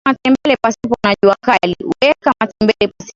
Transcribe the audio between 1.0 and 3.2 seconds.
na jua kali